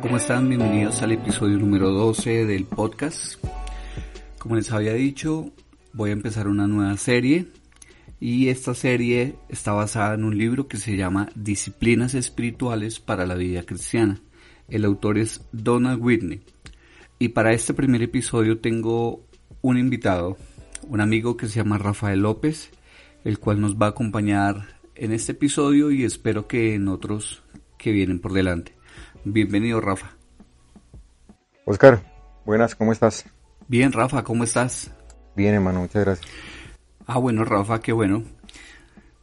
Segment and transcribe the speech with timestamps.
[0.00, 0.48] ¿cómo están?
[0.48, 3.34] Bienvenidos al episodio número 12 del podcast.
[4.38, 5.50] Como les había dicho,
[5.92, 7.46] voy a empezar una nueva serie
[8.20, 13.34] y esta serie está basada en un libro que se llama Disciplinas Espirituales para la
[13.34, 14.20] Vida Cristiana.
[14.68, 16.42] El autor es Donald Whitney.
[17.18, 19.24] Y para este primer episodio tengo
[19.62, 20.36] un invitado,
[20.86, 22.70] un amigo que se llama Rafael López,
[23.24, 27.42] el cual nos va a acompañar en este episodio y espero que en otros
[27.78, 28.77] que vienen por delante.
[29.30, 30.16] Bienvenido, Rafa.
[31.66, 32.00] Oscar,
[32.46, 33.26] buenas, ¿cómo estás?
[33.66, 34.90] Bien, Rafa, ¿cómo estás?
[35.36, 36.32] Bien, hermano, muchas gracias.
[37.06, 38.22] Ah, bueno, Rafa, qué bueno.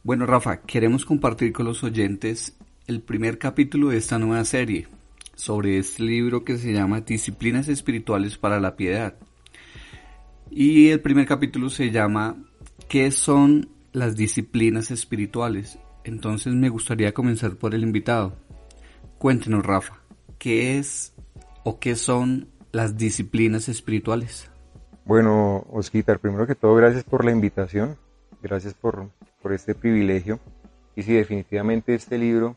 [0.04, 4.86] Bueno, Rafa, queremos compartir con los oyentes el primer capítulo de esta nueva serie
[5.34, 9.14] sobre este libro que se llama Disciplinas Espirituales para la Piedad.
[10.52, 12.36] Y el primer capítulo se llama
[12.88, 15.80] ¿Qué son las disciplinas espirituales?
[16.04, 18.36] Entonces me gustaría comenzar por el invitado.
[19.18, 20.05] Cuéntenos, Rafa,
[20.46, 21.12] ¿qué es
[21.64, 24.48] o qué son las disciplinas espirituales?
[25.04, 27.96] Bueno, Osquitar, primero que todo, gracias por la invitación,
[28.40, 29.10] gracias por,
[29.42, 30.38] por este privilegio.
[30.94, 32.56] Y sí, definitivamente este libro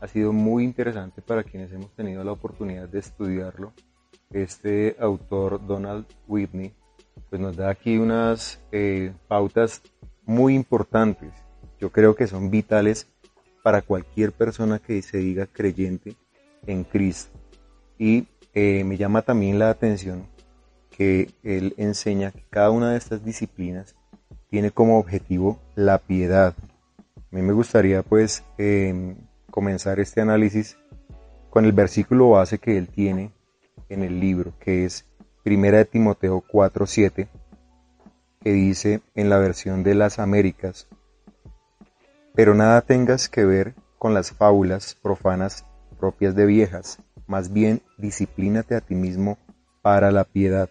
[0.00, 3.72] ha sido muy interesante para quienes hemos tenido la oportunidad de estudiarlo.
[4.30, 6.72] Este autor, Donald Whitney,
[7.30, 9.82] pues nos da aquí unas eh, pautas
[10.24, 11.32] muy importantes.
[11.80, 13.08] Yo creo que son vitales
[13.64, 16.14] para cualquier persona que se diga creyente
[16.66, 17.38] en Cristo.
[17.98, 20.26] Y eh, me llama también la atención
[20.96, 23.96] que él enseña que cada una de estas disciplinas
[24.48, 26.54] tiene como objetivo la piedad.
[27.16, 29.16] A mí me gustaría pues em,
[29.50, 30.76] comenzar este análisis
[31.50, 33.32] con el versículo base que él tiene
[33.88, 35.04] en el libro, que es
[35.42, 37.28] Primera de Timoteo 4:7,
[38.40, 40.88] que dice en la versión de las Américas,
[42.34, 48.74] pero nada tengas que ver con las fábulas profanas propias de viejas, más bien disciplínate
[48.74, 49.38] a ti mismo
[49.82, 50.68] para la piedad.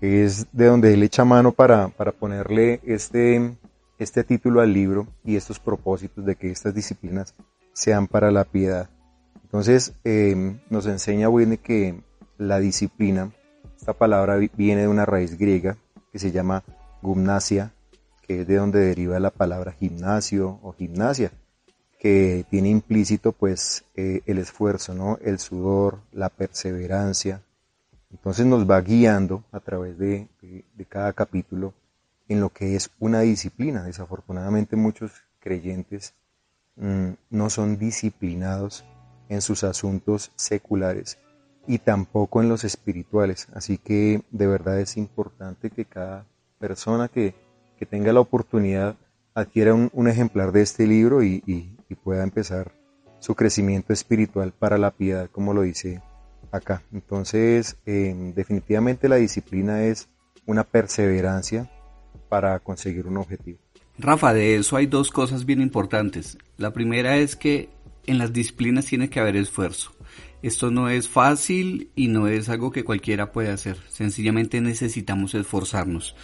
[0.00, 3.56] Es de donde él echa mano para, para ponerle este,
[3.98, 7.34] este título al libro y estos propósitos de que estas disciplinas
[7.72, 8.88] sean para la piedad.
[9.42, 12.02] Entonces em, nos enseña Whitney que
[12.36, 13.32] la disciplina,
[13.76, 15.76] esta palabra viene de una raíz griega
[16.12, 16.64] que se llama
[17.02, 17.72] gumnasia,
[18.26, 21.32] que es de donde deriva la palabra gimnasio o gimnasia,
[21.98, 25.18] que tiene implícito pues eh, el esfuerzo, ¿no?
[25.22, 27.42] el sudor, la perseverancia.
[28.10, 30.28] Entonces nos va guiando a través de,
[30.88, 31.74] cada capítulo
[32.28, 33.82] en lo que es una disciplina.
[33.82, 36.14] Desafortunadamente muchos creyentes
[36.76, 38.84] mm, no son disciplinados
[39.28, 41.18] en sus asuntos seculares
[41.66, 43.48] y tampoco en los espirituales.
[43.52, 46.24] Así que de verdad es importante que cada
[46.58, 47.34] persona que
[47.78, 48.96] que tenga la oportunidad
[49.34, 52.72] adquiera un, ejemplar de este libro y, pueda empezar
[53.20, 56.00] su crecimiento espiritual para la piedad, como lo dice
[56.52, 56.82] acá.
[56.92, 60.08] Entonces, em, definitivamente la disciplina es
[60.46, 61.70] una perseverancia
[62.28, 63.58] para conseguir un objetivo.
[63.98, 66.38] Rafa, de eso hay dos cosas bien importantes.
[66.56, 67.68] La primera es que
[68.06, 69.92] en las disciplinas tiene que haber esfuerzo.
[70.40, 73.76] Esto no es fácil y no es algo que cualquiera puede hacer.
[73.88, 76.14] Sencillamente necesitamos esforzarnos.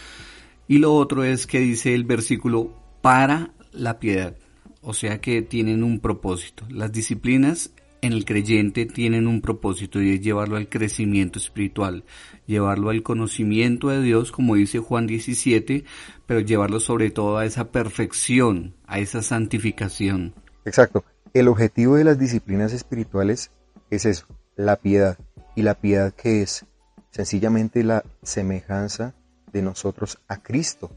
[0.68, 2.72] Y lo otro es que dice el versículo
[3.02, 4.36] para la piedad,
[4.84, 6.64] o sea que tienen un propósito.
[6.68, 7.72] Las disciplinas
[8.02, 12.04] en el creyente tienen un propósito y es llevarlo al crecimiento espiritual,
[12.46, 15.84] llevarlo al conocimiento de Dios, como dice Juan 17,
[16.26, 20.34] pero llevarlo sobre todo a esa perfección, a esa santificación.
[20.66, 21.04] Exacto.
[21.32, 23.50] El objetivo de las disciplinas espirituales
[23.90, 25.18] es eso, la piedad.
[25.56, 26.66] ¿Y la piedad que es?
[27.10, 29.14] Sencillamente la semejanza
[29.52, 30.90] de nosotros a Cristo.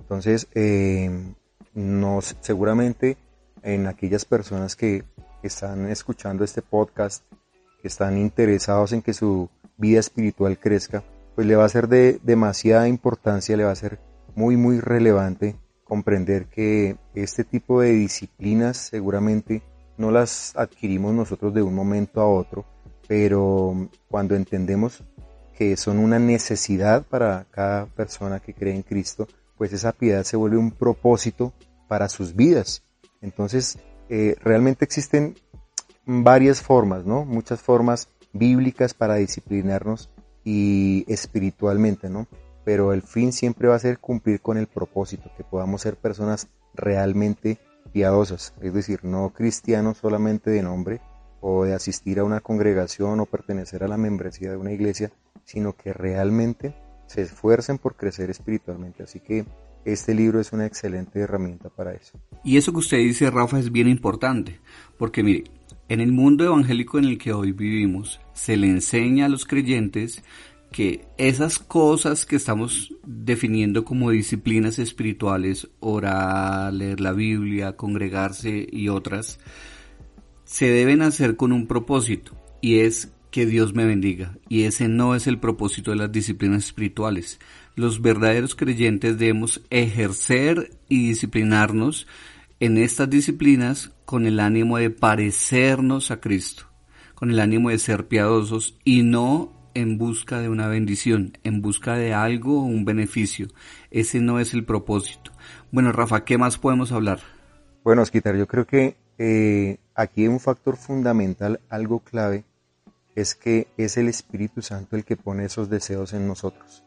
[0.00, 1.34] Entonces, eh,
[1.74, 3.16] nos, seguramente
[3.62, 5.04] en aquellas personas que
[5.42, 7.24] están escuchando este podcast,
[7.80, 11.02] que están interesados en que su vida espiritual crezca,
[11.34, 13.98] pues le va a ser de demasiada importancia, le va a ser
[14.34, 19.62] muy, muy relevante comprender que este tipo de disciplinas seguramente
[19.98, 22.64] no las adquirimos nosotros de un momento a otro,
[23.06, 25.02] pero cuando entendemos
[25.56, 29.28] que son una necesidad para cada persona que cree en Cristo,
[29.62, 31.52] pues esa piedad se vuelve un propósito
[31.86, 32.82] para sus vidas.
[33.20, 33.78] Entonces,
[34.08, 35.36] eh, realmente existen
[36.04, 37.24] varias formas, ¿no?
[37.24, 40.10] Muchas formas bíblicas para disciplinarnos
[40.42, 42.26] y espiritualmente, ¿no?
[42.64, 46.48] Pero el fin siempre va a ser cumplir con el propósito, que podamos ser personas
[46.74, 47.60] realmente
[47.92, 51.00] piadosas, es decir, no cristianos solamente de nombre
[51.40, 55.12] o de asistir a una congregación o pertenecer a la membresía de una iglesia,
[55.44, 56.74] sino que realmente
[57.06, 59.02] se esfuercen por crecer espiritualmente.
[59.02, 59.44] Así que
[59.84, 62.18] este libro es una excelente herramienta para eso.
[62.44, 64.60] Y eso que usted dice, Rafa, es bien importante,
[64.98, 65.44] porque mire,
[65.88, 70.22] en el mundo evangélico en el que hoy vivimos, se le enseña a los creyentes
[70.70, 78.88] que esas cosas que estamos definiendo como disciplinas espirituales, orar, leer la Biblia, congregarse y
[78.88, 79.38] otras,
[80.44, 84.36] se deben hacer con un propósito y es que Dios me bendiga.
[84.48, 87.40] Y ese no es el propósito de las disciplinas espirituales.
[87.74, 92.06] Los verdaderos creyentes debemos ejercer y disciplinarnos
[92.60, 96.64] en estas disciplinas con el ánimo de parecernos a Cristo,
[97.16, 101.96] con el ánimo de ser piadosos y no en busca de una bendición, en busca
[101.96, 103.48] de algo o un beneficio.
[103.90, 105.32] Ese no es el propósito.
[105.72, 107.20] Bueno, Rafa, ¿qué más podemos hablar?
[107.82, 112.44] Bueno, Osquitar, yo creo que eh, aquí hay un factor fundamental, algo clave,
[113.14, 116.84] es que es el Espíritu Santo el que pone esos deseos en nosotros.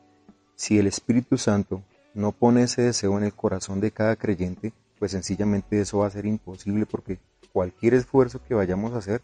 [0.55, 1.83] Si el Espíritu Santo
[2.13, 6.11] no pone ese deseo en el corazón de cada creyente, pues sencillamente eso va a
[6.11, 7.19] ser imposible porque
[7.51, 9.21] cualquier esfuerzo que vayamos a hacer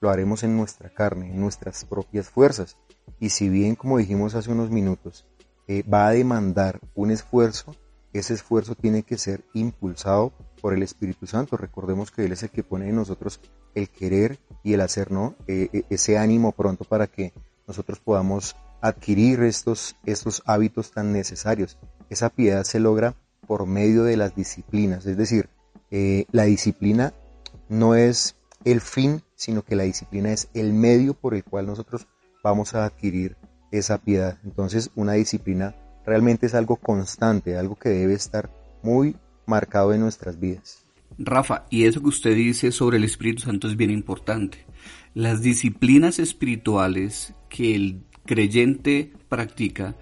[0.00, 2.76] lo haremos en nuestra carne, en nuestras propias fuerzas.
[3.20, 5.26] Y si bien, como dijimos hace unos minutos,
[5.66, 7.74] eh, va a demandar un esfuerzo,
[8.12, 10.32] ese esfuerzo tiene que ser impulsado
[10.64, 11.58] por el Espíritu Santo.
[11.58, 13.38] Recordemos que Él es el que pone en nosotros
[13.74, 15.34] el querer y el hacer, ¿no?
[15.46, 17.34] Eh, eh, ese ánimo pronto para que
[17.66, 21.76] nosotros podamos adquirir estos, estos hábitos tan necesarios.
[22.08, 23.14] Esa piedad se logra
[23.46, 25.50] por medio de las disciplinas, es decir,
[26.32, 27.12] la disciplina
[27.68, 28.34] no es
[28.64, 32.06] el fin, sino que la disciplina es el medio por el cual nosotros
[32.42, 33.36] vamos a adquirir
[33.70, 34.38] esa piedad.
[34.44, 35.74] Entonces una disciplina
[36.06, 38.48] realmente es algo constante, algo que debe estar
[38.82, 39.14] muy
[39.46, 40.84] marcado en nuestras vidas.
[41.18, 44.66] Rafa, y eso que usted dice sobre el Espíritu Santo es bien importante.
[45.14, 49.96] Las disciplinas espirituales que el creyente practica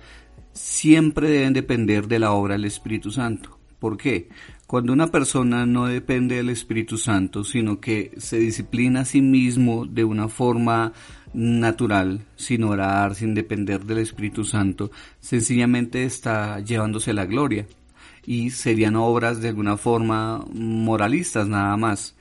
[0.53, 3.59] siempre deben depender de la obra del Espíritu Santo.
[3.79, 4.29] ¿Por qué?
[4.67, 9.85] Cuando una persona no depende del Espíritu Santo, sino que se disciplina a sí mismo
[9.87, 10.93] de una forma
[11.35, 14.91] natural, sin orar, sin depender del Espíritu Santo,
[15.21, 17.67] sencillamente está llevándose la gloria.
[18.25, 22.15] Y serían obras de alguna forma moralistas nada más.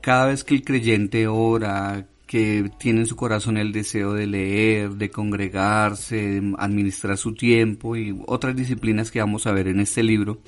[0.00, 4.90] Cada vez que el creyente ora, que tiene en su corazón el deseo de leer,
[4.92, 10.02] de congregarse, de administrar su tiempo y otras disciplinas que vamos a ver en este
[10.02, 10.40] libro,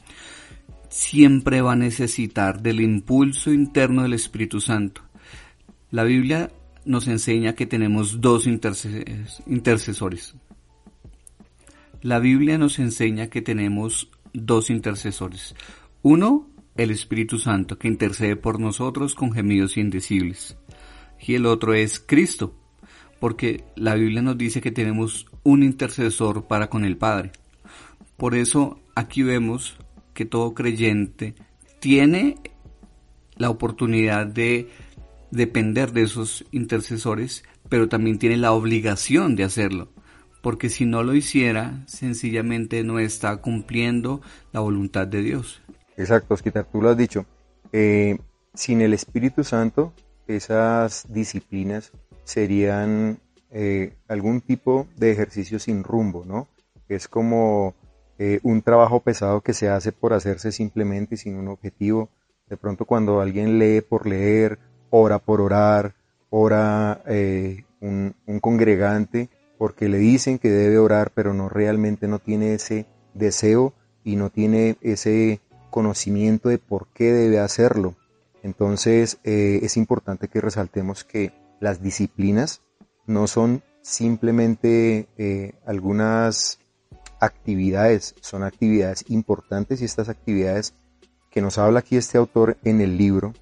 [0.88, 5.02] siempre va a necesitar del impulso interno del Espíritu Santo.
[5.90, 6.50] La Biblia
[6.84, 10.34] nos enseña que tenemos dos intercesores.
[12.02, 15.54] La Biblia nos enseña que tenemos dos intercesores.
[16.02, 20.56] Uno, el Espíritu Santo, que intercede por nosotros con gemidos indecibles.
[21.20, 22.54] Y el otro es Cristo,
[23.20, 27.32] porque la Biblia nos dice que tenemos un intercesor para con el Padre.
[28.16, 29.76] Por eso aquí vemos
[30.14, 31.34] que todo creyente
[31.80, 32.36] tiene
[33.36, 34.69] la oportunidad de
[35.30, 39.92] depender de esos intercesores, pero también tiene la obligación de hacerlo,
[40.49, 45.61] porque si no lo hiciera, sencillamente no está cumpliendo la voluntad de Dios.
[45.99, 47.26] Exacto, Osquitar, tú lo has dicho.
[47.71, 48.17] Eh,
[48.55, 49.93] sin el Espíritu Santo,
[50.26, 51.93] esas disciplinas
[52.25, 53.19] serían
[53.50, 56.49] eh, algún tipo de ejercicio sin rumbo, ¿no?
[56.88, 57.75] Es como
[58.19, 62.09] eh, un trabajo pesado que se hace por hacerse simplemente sin un objetivo.
[62.47, 65.95] De pronto cuando alguien lee por leer, ora por orar,
[66.31, 67.02] ora
[67.83, 69.28] un, congregante
[69.59, 73.75] porque le dicen que debe orar, pero no realmente no tiene ese deseo
[74.05, 77.97] y no tiene ese conocimiento de por qué debe hacerlo.
[78.43, 82.62] Entonces eh, es importante que resaltemos que las disciplinas
[83.07, 85.09] no son simplemente
[85.65, 86.61] algunas
[87.21, 90.75] actividades, son actividades importantes y estas actividades
[91.31, 93.33] que nos habla aquí este autor en el libro,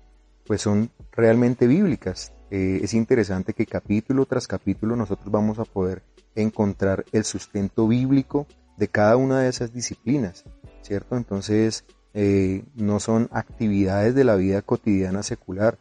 [0.46, 2.32] pues son realmente bíblicas.
[2.50, 6.02] Eh, es interesante que capítulo tras capítulo nosotros vamos a poder
[6.34, 10.44] encontrar el sustento bíblico de cada una de esas disciplinas,
[10.82, 11.16] ¿cierto?
[11.16, 11.84] Entonces,
[12.14, 15.78] eh, no son actividades de la vida cotidiana secular,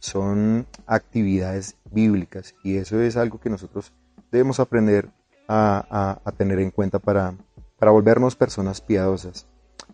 [0.00, 3.92] son actividades bíblicas y eso es algo que nosotros
[4.30, 5.08] debemos aprender
[5.48, 7.34] a, tener en cuenta para,
[7.78, 9.46] para volvernos personas piadosas.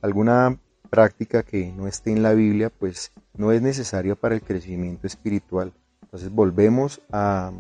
[0.03, 0.59] Alguna
[0.91, 5.73] práctica que no esté en la Biblia, pues no es necesaria para el crecimiento espiritual.
[6.05, 7.53] Entonces volvemos a,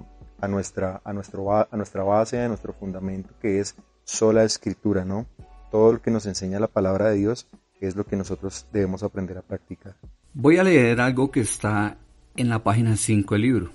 [0.48, 3.74] nuestra, a, nuestro, a nuestra base, a nuestro fundamento, que es
[4.04, 5.26] sola escritura, ¿no?
[5.70, 7.48] Todo lo que nos enseña la palabra de Dios
[7.86, 9.96] es lo que nosotros debemos aprender a practicar.
[10.32, 11.98] Voy a leer algo que está
[12.36, 13.70] en la página 5 del libro.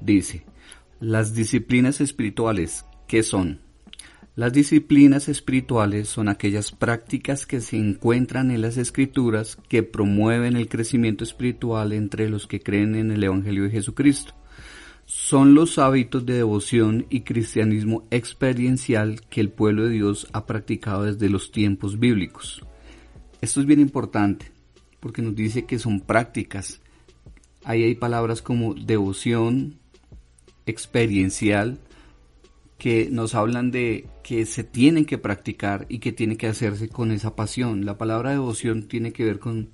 [0.00, 0.44] Dice,
[1.00, 3.60] las disciplinas espirituales, ¿qué son?
[4.36, 10.68] Las disciplinas espirituales son aquellas prácticas que se encuentran en las escrituras que promueven el
[10.68, 14.34] crecimiento espiritual entre los que creen en el Evangelio de Jesucristo.
[15.06, 21.04] Son los hábitos de devoción y cristianismo experiencial que el pueblo de Dios ha practicado
[21.04, 22.60] desde los tiempos bíblicos.
[23.40, 24.50] Esto es bien importante
[24.98, 26.80] porque nos dice que son prácticas.
[27.62, 29.78] Ahí hay palabras como devoción,
[30.66, 31.78] experiencial,
[32.78, 37.12] que nos hablan de que se tienen que practicar y que tiene que hacerse con
[37.12, 37.84] esa pasión.
[37.84, 39.70] La palabra devoción tiene que ver con,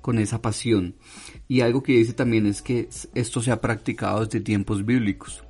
[0.00, 0.94] con esa pasión.
[1.48, 5.44] Y algo que dice también es que esto se ha practicado desde tiempos bíblicos.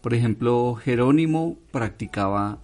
[0.00, 2.58] Por ejemplo, Jerónimo practicaba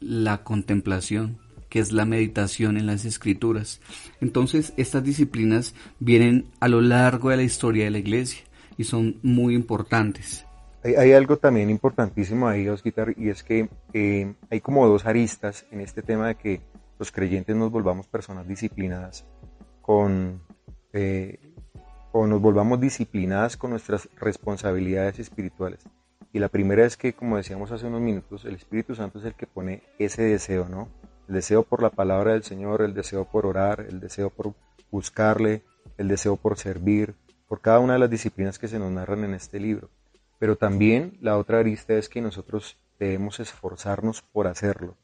[0.00, 3.80] la contemplación, que es la meditación en las escrituras.
[4.20, 8.42] Entonces, estas disciplinas vienen a lo largo de la historia de la iglesia
[8.76, 10.44] y son muy importantes.
[10.82, 15.82] Hay, algo también importantísimo ahí, Osquitar, y es que eh, hay como dos aristas en
[15.82, 16.62] este tema de que
[16.98, 19.26] los creyentes nos volvamos personas disciplinadas
[19.82, 20.40] con,
[20.94, 21.38] eh,
[22.12, 25.80] o nos volvamos disciplinadas con nuestras responsabilidades espirituales.
[26.32, 29.34] Y la primera es que, como decíamos hace unos minutos, el Espíritu Santo es el
[29.34, 30.88] que pone ese deseo, ¿no?
[31.28, 34.54] El deseo por la palabra del Señor, el deseo por orar, el deseo por
[34.90, 35.62] buscarle,
[35.98, 37.16] el deseo por servir,
[37.48, 39.90] por cada una de las disciplinas que se nos narran en este libro.
[40.40, 44.96] Pero también la otra arista es que nosotros debemos esforzarnos por hacerlo.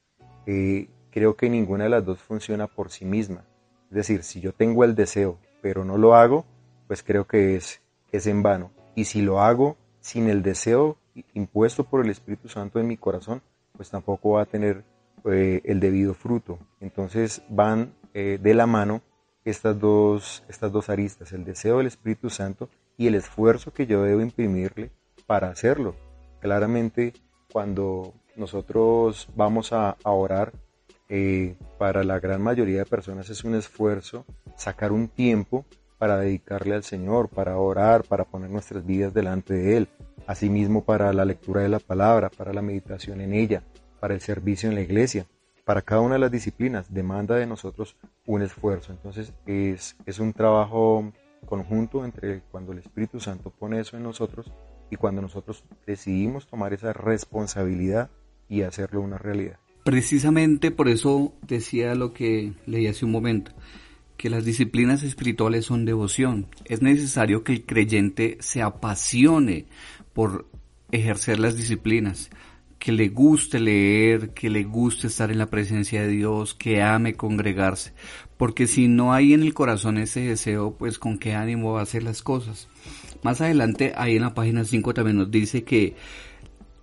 [0.46, 3.44] Eh, creo que ninguna de las dos funciona por sí misma.
[3.90, 6.46] Es decir, si yo tengo el deseo, pero no lo hago,
[6.86, 8.70] pues creo que es, es en vano.
[8.94, 10.96] Y si lo hago sin el deseo
[11.34, 13.42] impuesto por el Espíritu Santo en mi corazón,
[13.76, 14.84] pues tampoco va a tener
[15.26, 16.58] eh, el debido fruto.
[16.80, 19.02] Entonces van eh, de la mano
[19.44, 24.02] estas dos, estas dos aristas, el deseo del Espíritu Santo y el esfuerzo que yo
[24.02, 24.90] debo imprimirle
[25.26, 25.94] para hacerlo.
[26.40, 27.12] Claramente,
[27.52, 30.52] cuando nosotros vamos a, orar,
[31.08, 34.24] eh, para la gran mayoría de personas es un esfuerzo
[34.56, 35.64] sacar un tiempo
[35.98, 39.88] para dedicarle al Señor, para orar, para poner nuestras vidas delante de Él.
[40.26, 43.62] Asimismo para la lectura de la palabra, para la meditación en ella,
[44.00, 45.26] para el servicio en la iglesia.
[45.64, 48.92] Para cada una de las disciplinas demanda de nosotros un esfuerzo.
[48.92, 51.12] Entonces es, es un trabajo
[51.46, 54.52] conjunto entre cuando el Espíritu Santo pone eso en nosotros
[54.90, 58.10] y cuando nosotros decidimos tomar esa responsabilidad
[58.48, 59.58] y hacerlo una realidad.
[59.84, 63.52] Precisamente por eso decía lo que leí hace un momento,
[64.16, 66.46] que las disciplinas espirituales son devoción.
[66.64, 69.66] Es necesario que el creyente se apasione
[70.12, 70.46] por
[70.90, 72.30] ejercer las disciplinas,
[72.78, 77.14] que le guste leer, que le guste estar en la presencia de Dios, que ame
[77.14, 77.92] congregarse,
[78.36, 81.84] porque si no hay en el corazón ese deseo, pues con qué ánimo va a
[81.84, 82.68] hacer las cosas.
[83.22, 85.96] Más adelante, ahí en la página 5 también nos dice que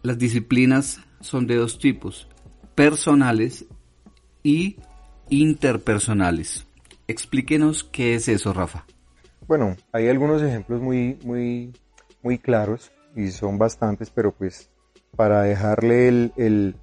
[0.02, 2.28] las disciplinas son de dos tipos,
[2.76, 3.66] personales
[4.42, 4.78] y
[5.30, 6.68] interpersonales.
[7.08, 8.86] Explíquenos qué es eso, Rafa.
[9.48, 11.72] Bueno, hay algunos ejemplos muy, muy,
[12.22, 14.70] muy claros y son bastantes, pero pues
[15.16, 16.76] para dejarle el,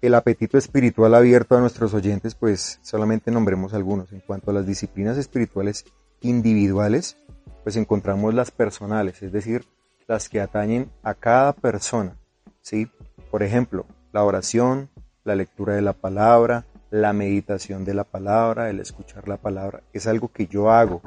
[0.00, 4.12] el apetito espiritual abierto a nuestros oyentes, pues solamente nombremos algunos.
[4.12, 5.84] En cuanto a las disciplinas espirituales
[6.20, 7.16] individuales,
[7.62, 9.64] pues encontramos las personales, es decir,
[10.08, 12.16] las que atañen a cada persona.
[12.60, 12.88] ¿sí?
[13.30, 14.90] Por ejemplo, la oración,
[15.24, 20.06] la lectura de la palabra, la meditación de la palabra, el escuchar la palabra, es
[20.06, 21.00] algo que yo hago,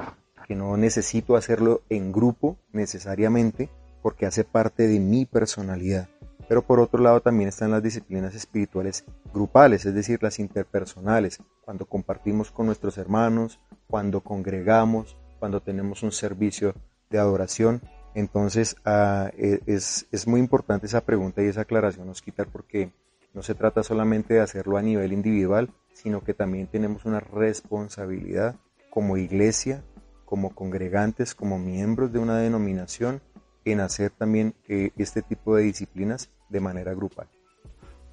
[0.47, 3.69] que no necesito hacerlo en grupo necesariamente
[4.01, 6.07] porque hace parte de mi personalidad.
[6.47, 11.85] Pero por otro lado también están las disciplinas espirituales grupales, es decir, las interpersonales, cuando
[11.85, 16.75] compartimos con nuestros hermanos, cuando congregamos, cuando tenemos un servicio
[17.09, 17.81] de adoración.
[18.13, 22.91] Entonces ah, e, es, es, muy importante esa pregunta y esa aclaración, nos quitar porque
[23.33, 28.55] no se trata solamente de hacerlo a nivel individual, sino que también tenemos una responsabilidad
[28.89, 29.83] como iglesia,
[30.23, 33.21] como congregantes, como miembros de una denominación,
[33.65, 37.27] en hacer también eh, este tipo de disciplinas de manera grupal.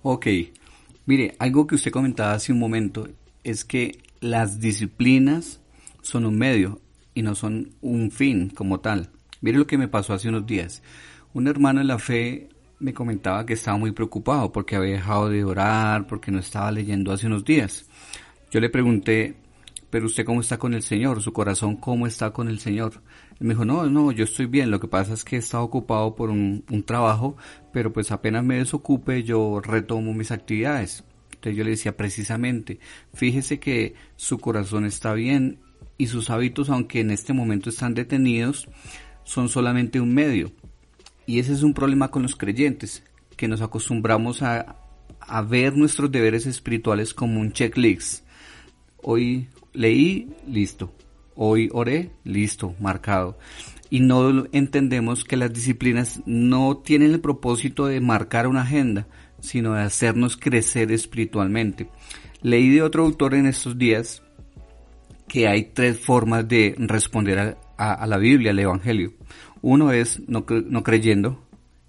[0.02, 0.26] Ok,
[1.06, 3.08] mire, algo que usted comentaba hace un momento
[3.44, 5.60] es que las disciplinas
[6.00, 6.80] son un medio,
[7.14, 9.10] y no son un fin como tal.
[9.40, 10.82] Mire lo que me pasó hace unos días.
[11.34, 15.44] Un hermano en la fe me comentaba que estaba muy preocupado porque había dejado de
[15.44, 17.86] orar, porque no estaba leyendo hace unos días.
[18.50, 19.36] Yo le pregunté,
[19.92, 23.02] pero usted cómo está con el Señor, su corazón cómo está con el Señor.
[23.40, 26.14] Me dijo, no, no, yo estoy bien, lo que pasa es que he estado ocupado
[26.14, 27.36] por un, un trabajo,
[27.74, 31.04] pero pues apenas me desocupe yo retomo mis actividades.
[31.34, 32.80] Entonces yo le decía precisamente,
[33.12, 35.58] fíjese que su corazón está bien
[35.98, 38.70] y sus hábitos, aunque en este momento están detenidos,
[39.24, 40.52] son solamente un medio.
[41.26, 43.04] Y ese es un problema con los creyentes,
[43.36, 44.74] que nos acostumbramos a,
[45.20, 48.24] a ver nuestros deberes espirituales como un checklist.
[49.02, 50.92] Hoy leí, listo.
[51.34, 53.38] Hoy oré, listo, marcado.
[53.90, 59.06] Y no entendemos que las disciplinas no tienen el propósito de marcar una agenda,
[59.40, 61.88] sino de hacernos crecer espiritualmente.
[62.42, 64.22] Leí de otro autor en estos días
[65.28, 69.12] que hay tres formas de responder a, la Biblia, al Evangelio.
[69.62, 71.42] Uno es no, creyendo,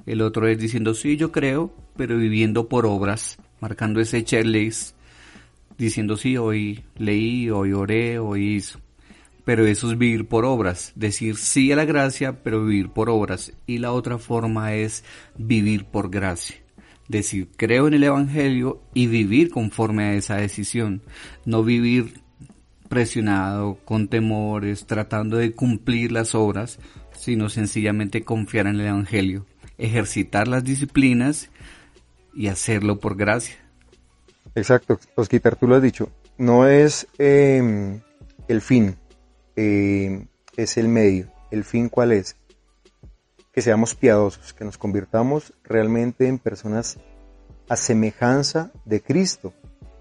[0.05, 4.95] el otro es diciendo sí, yo creo, pero viviendo por obras, marcando ese checklist,
[5.77, 8.79] diciendo sí, hoy leí, hoy oré, hoy hizo.
[9.45, 13.53] Pero eso es vivir por obras, decir sí a la gracia, pero vivir por obras.
[13.67, 15.03] Y la otra forma es
[15.37, 16.63] vivir por gracia
[17.07, 21.01] decir creo en el Evangelio y vivir conforme a esa decisión,
[21.45, 22.21] no vivir
[22.89, 26.79] presionado, con temores, tratando de cumplir las obras,
[27.13, 29.45] sino sencillamente confiar en el Evangelio,
[29.77, 31.49] ejercitar las disciplinas
[32.35, 33.55] y hacerlo por gracia.
[34.55, 38.01] Exacto, Osquitar, tú lo has dicho, no es em,
[38.47, 38.95] el fin,
[39.55, 41.27] em, es el medio.
[41.51, 42.35] ¿El fin cuál es?
[43.53, 46.97] que seamos piadosos, que nos convirtamos realmente en personas
[47.69, 49.53] a semejanza de Cristo.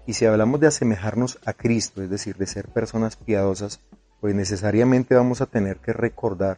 [0.07, 3.79] Y si hablamos de asemejarnos a Cristo, es decir, de ser personas piadosas,
[4.19, 6.57] pues necesariamente vamos a tener que recordar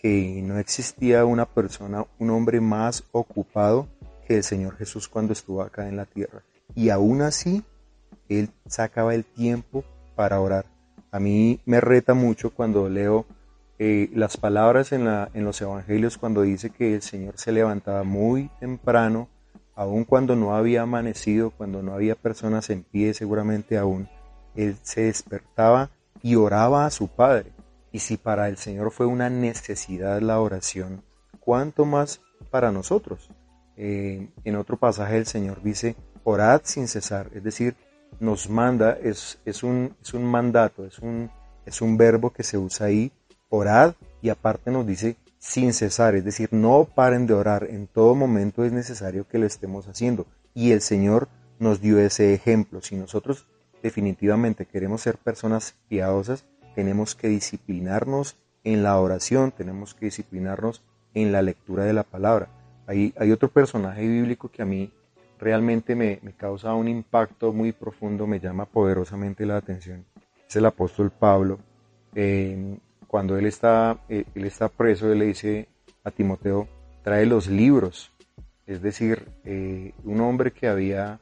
[0.00, 3.88] que no existía una persona, un hombre más ocupado
[4.26, 6.42] que el Señor Jesús cuando estuvo acá en la tierra.
[6.74, 7.64] Y aún así,
[8.28, 9.84] Él sacaba el tiempo
[10.14, 10.66] para orar.
[11.12, 13.26] A mí me reta mucho cuando leo
[13.78, 18.04] eh, las palabras en, la, en los evangelios cuando dice que el Señor se levantaba
[18.04, 19.28] muy temprano,
[19.74, 24.08] aun cuando no había amanecido, cuando no había personas en pie seguramente aún,
[24.54, 25.88] Él se despertaba
[26.22, 27.52] y oraba a su Padre.
[27.90, 31.02] Y si para el Señor fue una necesidad la oración,
[31.40, 33.30] ¿cuánto más para nosotros?
[33.76, 37.76] Eh, en otro pasaje el Señor dice, orad sin cesar, es decir,
[38.18, 41.30] nos manda, es, es, un, es un mandato, es un,
[41.64, 43.12] es un verbo que se usa ahí
[43.48, 48.14] orad y aparte nos dice sin cesar, es decir, no paren de orar, en todo
[48.14, 50.26] momento es necesario que lo estemos haciendo.
[50.54, 51.28] Y el Señor
[51.58, 52.82] nos dio ese ejemplo.
[52.82, 53.46] Si nosotros
[53.82, 60.82] definitivamente queremos ser personas piadosas, tenemos que disciplinarnos en la oración, tenemos que disciplinarnos
[61.14, 62.48] en la lectura de la palabra.
[62.86, 64.92] Hay, hay otro personaje bíblico que a mí
[65.40, 70.04] realmente me, causa un impacto muy profundo, me llama poderosamente la atención.
[70.48, 71.58] Es el apóstol Pablo
[73.10, 75.68] cuando él está, eh, él está preso, él le dice
[76.04, 76.68] a Timoteo,
[77.02, 78.12] trae los libros.
[78.66, 81.18] Es decir, eh, un hombre que había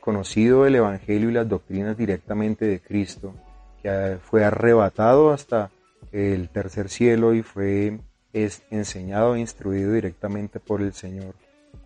[0.00, 3.34] conocido el Evangelio y las doctrinas directamente de Cristo,
[3.82, 5.70] que fue arrebatado hasta
[6.12, 7.98] el tercer cielo y fue
[8.32, 11.34] es enseñado e instruido directamente por el Señor.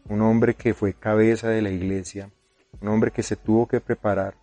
[0.08, 2.30] Un hombre que fue cabeza de la iglesia,
[2.80, 4.34] un hombre que se tuvo que preparar,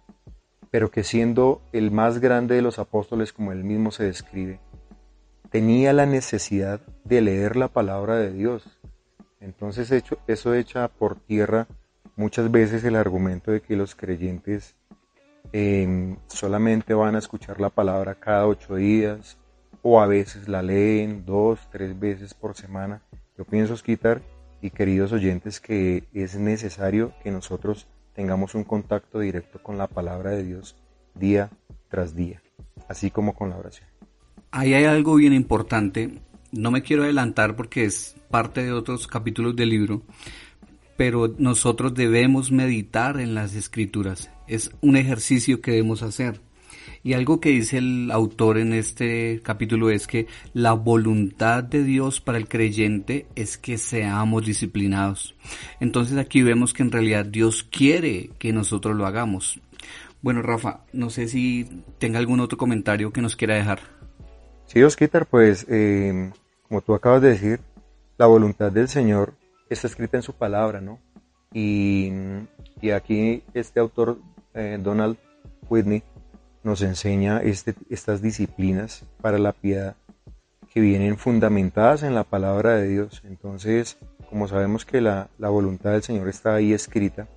[0.72, 4.60] pero que siendo el más grande de los apóstoles como él mismo se describe,
[5.50, 8.80] tenía la necesidad de leer la palabra de Dios.
[9.40, 9.92] Entonces
[10.28, 11.68] eso echa por tierra
[12.16, 14.76] muchas veces el argumento de que los creyentes
[15.54, 19.38] em, solamente van a escuchar la palabra cada ocho días
[19.82, 23.02] o a veces la leen dos, tres veces por semana.
[23.38, 24.22] Yo pienso, quitar
[24.62, 30.32] y queridos oyentes, que es necesario que nosotros tengamos un contacto directo con la palabra
[30.32, 30.76] de Dios
[31.16, 31.50] día
[31.90, 32.42] tras día,
[32.88, 33.88] así como con la oración.
[34.52, 36.20] Ahí hay algo bien importante.
[36.52, 40.02] No me quiero adelantar porque es parte de otros capítulos del libro,
[40.98, 44.32] pero nosotros debemos meditar en las escrituras.
[44.48, 46.42] Es un ejercicio que debemos hacer.
[47.04, 52.22] Y algo que dice el autor en este capítulo es que la voluntad de Dios
[52.22, 55.36] para el creyente es que seamos disciplinados.
[55.80, 59.60] Entonces aquí vemos que en realidad Dios quiere que nosotros lo hagamos.
[60.22, 63.80] Bueno, Rafa, no sé si tenga algún otro comentario que nos quiera dejar.
[64.66, 66.32] Sí, Osquitar, pues eh,
[66.68, 67.60] como tú acabas de decir,
[68.18, 69.34] la voluntad del Señor
[69.70, 71.00] está escrita en su palabra, ¿no?
[71.54, 72.12] Y,
[72.94, 74.20] aquí este autor,
[74.54, 75.18] eh, Donald
[75.70, 76.04] Whitney,
[76.64, 79.96] nos enseña este, estas disciplinas para la piedad
[80.74, 83.22] que vienen fundamentadas en la palabra de Dios.
[83.26, 83.98] Entonces,
[84.30, 87.28] como sabemos que la, la voluntad del Señor está ahí escrita,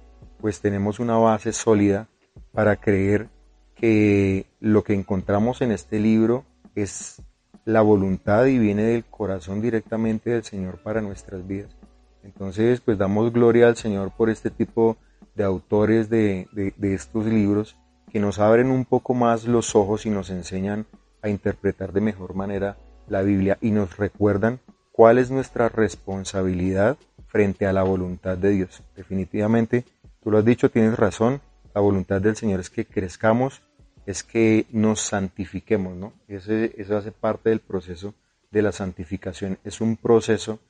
[0.40, 2.08] pues tenemos una base sólida
[2.52, 3.28] para creer
[3.74, 7.22] que lo que encontramos en este libro es
[7.64, 11.74] la voluntad y viene del corazón directamente del Señor para nuestras vidas.
[12.22, 14.96] Entonces, pues damos gloria al Señor por este tipo
[15.34, 17.76] de autores de, de, estos libros
[18.10, 20.86] que nos abren un poco más los ojos y nos enseñan
[21.22, 22.76] a interpretar de mejor manera
[23.08, 24.60] la Biblia y nos recuerdan
[24.90, 28.82] cuál es nuestra responsabilidad frente a la voluntad de Dios.
[28.94, 29.84] Definitivamente
[30.22, 31.40] Tú lo has dicho, tienes razón.
[31.74, 33.62] La voluntad del Señor es que crezcamos,
[34.06, 36.12] es que nos santifiquemos, ¿no?
[36.28, 38.14] Ese, eso hace parte del proceso
[38.52, 39.58] de la santificación.
[39.64, 40.60] Es un proceso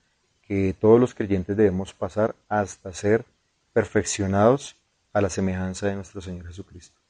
[0.42, 3.27] que todos los creyentes debemos pasar hasta ser
[3.75, 4.77] perfeccionados
[5.12, 7.02] a la semejanza de nuestro Señor Jesucristo.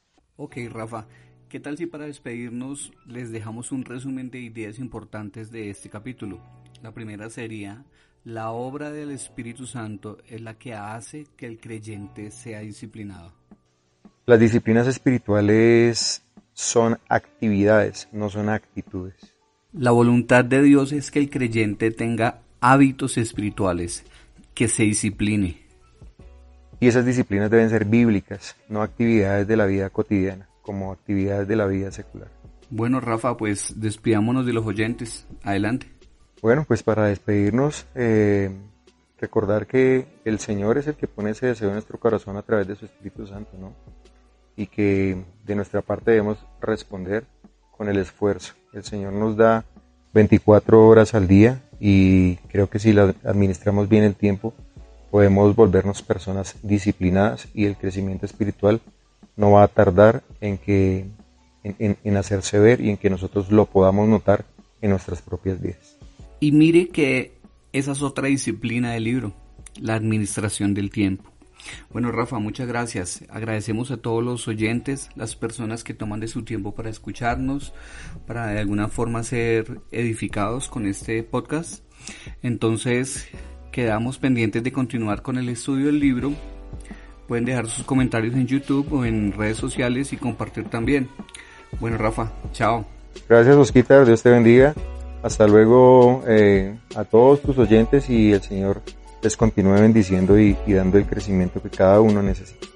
[0.45, 1.07] Ok, Rafa,
[1.49, 6.41] ¿qué tal si para despedirnos les dejamos un resumen de ideas importantes de este capítulo?
[6.83, 7.85] La primera sería,
[8.25, 13.33] la obra del Espíritu Santo es la que hace que el creyente sea disciplinado.
[14.27, 16.25] Las disciplinas espirituales
[16.55, 19.15] son actividades, no son actitudes.
[19.73, 24.03] La voluntad de Dios es que el creyente tenga hábitos espirituales,
[24.55, 25.62] que se discipline.
[26.83, 31.55] Y esas disciplinas deben ser bíblicas, no actividades de la vida cotidiana, como actividades de
[31.55, 32.27] la vida secular.
[32.71, 35.25] Bueno, Rafa, pues despidámonos de los oyentes.
[35.45, 35.87] Adelante.
[36.43, 38.51] Bueno, pues para despedirnos, eh,
[39.21, 42.67] recordar que el Señor es el que pone ese deseo en nuestro corazón a través
[42.67, 43.75] de su Espíritu Santo, ¿no?
[44.57, 47.27] Y que de nuestra parte debemos responder
[47.71, 48.55] con el esfuerzo.
[48.73, 49.65] El Señor nos da
[50.15, 54.53] 24 horas al día y creo que si la administramos bien el tiempo,
[55.13, 58.81] podemos volvernos personas disciplinadas y el crecimiento espiritual
[59.37, 61.05] no va a tardar en que
[61.65, 64.47] en, en hacerse ver y en que nosotros lo podamos notar
[64.81, 65.99] en nuestras propias vidas.
[66.41, 67.35] Y mire que
[67.75, 69.35] esa es otra disciplina del libro,
[69.79, 71.31] la administración del tiempo.
[71.91, 73.23] Bueno, Rafa, muchas gracias.
[73.29, 77.75] Agradecemos a todos los oyentes, las personas que toman de su tiempo para escucharnos,
[78.27, 81.85] para de alguna forma ser edificados con este podcast.
[82.43, 83.29] Entonces,
[83.73, 86.33] quedamos pendientes de continuar con el estudio del libro.
[87.27, 91.09] Pueden dejar sus comentarios en YouTube o en redes sociales y compartir también.
[91.81, 92.85] Bueno, Rafa, chao.
[93.29, 94.05] Gracias, Osquita.
[94.05, 94.75] Dios te bendiga.
[95.23, 98.83] Hasta luego eh, a todos tus oyentes y el Señor
[99.23, 102.72] les continúe bendiciendo y, y dando el crecimiento que cada uno necesita.